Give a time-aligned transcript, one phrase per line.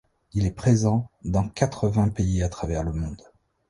[0.33, 3.21] Il est présent dans quatre-vingts pays à travers le monde.